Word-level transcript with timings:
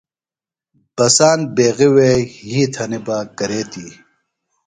بساند 0.95 1.43
بیغیۡ 1.55 1.91
وے 1.95 2.11
یھئی 2.47 2.65
تھنیۡ 2.73 3.03
بہ 3.05 3.17
کرے 3.37 3.61
تی؟ 3.71 3.87